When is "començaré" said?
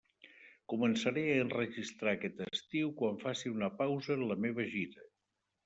0.71-1.25